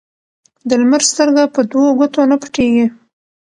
[0.35, 2.85] ـ د لمر سترګه په دو ګوتو نه پټيږي.